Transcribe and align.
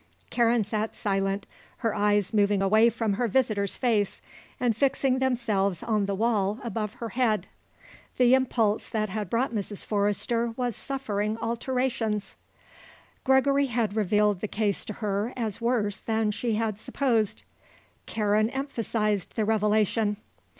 Karen 0.31 0.63
sat 0.63 0.95
silent, 0.95 1.45
her 1.77 1.93
eyes 1.93 2.33
moving 2.33 2.59
away 2.59 2.89
from 2.89 3.13
her 3.13 3.27
visitor's 3.27 3.75
face 3.75 4.19
and 4.59 4.75
fixing 4.75 5.19
themselves 5.19 5.83
on 5.83 6.07
the 6.07 6.15
wall 6.15 6.57
above 6.63 6.93
her 6.95 7.09
head. 7.09 7.45
The 8.17 8.33
impulse 8.33 8.89
that 8.89 9.09
had 9.09 9.29
brought 9.29 9.53
Mrs. 9.53 9.85
Forrester 9.85 10.55
was 10.57 10.75
suffering 10.75 11.37
alterations. 11.39 12.35
Gregory 13.23 13.67
had 13.67 13.95
revealed 13.95 14.39
the 14.41 14.47
case 14.47 14.85
to 14.85 14.93
her 14.93 15.33
as 15.37 15.61
worse 15.61 15.97
than 15.97 16.31
she 16.31 16.55
had 16.55 16.79
supposed; 16.79 17.43
Karen 18.07 18.49
emphasized 18.49 19.35
the 19.35 19.45
revelation. 19.45 20.17